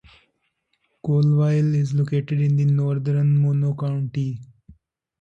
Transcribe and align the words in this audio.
Coleville 1.05 1.75
is 1.75 1.93
located 1.93 2.41
in 2.41 2.75
northern 2.75 3.37
Mono 3.37 3.75
County. 3.75 4.39